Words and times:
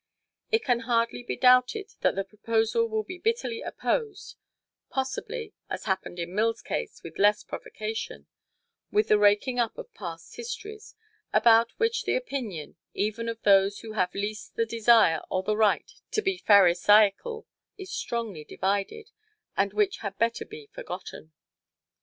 It 0.49 0.63
can 0.63 0.79
hardly 0.89 1.21
be 1.21 1.35
doubted 1.37 1.91
that 1.99 2.15
the 2.15 2.23
proposal 2.23 2.87
will 2.87 3.03
be 3.03 3.19
bitterly 3.19 3.61
opposed, 3.61 4.35
possibly 4.89 5.53
(as 5.69 5.85
happened 5.85 6.17
in 6.17 6.33
Mill's 6.33 6.63
case 6.63 7.03
with 7.03 7.19
less 7.19 7.43
provocation) 7.43 8.25
with 8.91 9.09
the 9.09 9.19
raking 9.19 9.59
up 9.59 9.77
of 9.77 9.93
past 9.93 10.37
histories, 10.37 10.95
about 11.31 11.71
which 11.77 12.05
the 12.05 12.15
opinion 12.15 12.77
even 12.95 13.29
of 13.29 13.43
those 13.43 13.81
who 13.81 13.91
have 13.91 14.15
least 14.15 14.55
the 14.55 14.65
desire 14.65 15.21
or 15.29 15.43
the 15.43 15.55
right 15.55 15.91
to 16.13 16.23
be 16.23 16.35
pharisaical 16.39 17.45
is 17.77 17.91
strongly 17.91 18.43
divided, 18.43 19.11
and 19.55 19.71
which 19.71 19.97
had 19.97 20.17
better 20.17 20.45
be 20.45 20.65
forgotten. 20.65 21.31